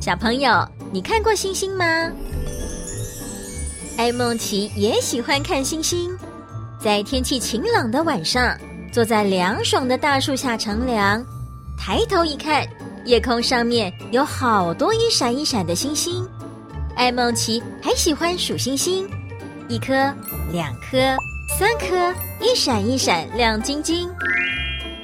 [0.00, 1.84] 小朋友，你看过星星吗？
[3.98, 6.10] 艾梦琪也喜欢看星星，
[6.82, 8.56] 在天气晴朗的晚上，
[8.90, 11.22] 坐在凉爽的大树下乘凉，
[11.76, 12.66] 抬头一看，
[13.04, 16.26] 夜空上面有好多一闪一闪的星星。
[16.96, 19.06] 艾梦琪还喜欢数星星，
[19.68, 19.92] 一颗、
[20.50, 20.96] 两颗、
[21.58, 22.10] 三颗，
[22.40, 24.08] 一闪一闪亮晶晶。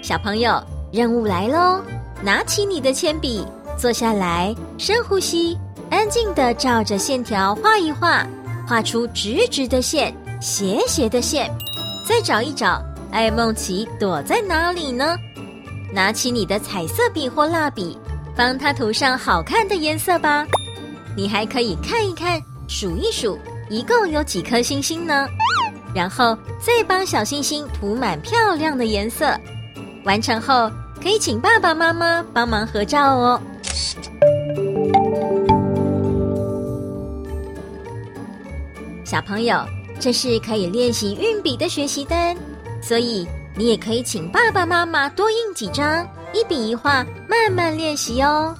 [0.00, 0.58] 小朋友，
[0.90, 1.82] 任务来喽！
[2.22, 3.44] 拿起你的铅笔，
[3.76, 5.56] 坐下来，深呼吸，
[5.90, 8.26] 安静地照着线条画一画。
[8.66, 11.48] 画出直直的线，斜斜的线，
[12.04, 15.14] 再找一找，艾梦琪躲在哪里呢？
[15.92, 17.96] 拿起你的彩色笔或蜡笔，
[18.34, 20.44] 帮它涂上好看的颜色吧。
[21.16, 23.38] 你还可以看一看，数一数，
[23.70, 25.28] 一共有几颗星星呢？
[25.94, 29.38] 然后再帮小星星涂满漂亮的颜色。
[30.04, 30.68] 完成后，
[31.00, 33.40] 可以请爸爸妈妈帮忙合照哦。
[39.06, 39.64] 小朋友，
[40.00, 42.36] 这是可以练习运笔的学习单，
[42.82, 46.04] 所以你也可以请爸爸妈妈多印几张，
[46.34, 48.52] 一笔一画，慢慢练习哦。